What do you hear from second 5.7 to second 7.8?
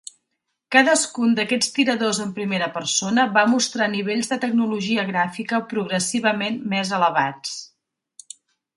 progressivament més elevats.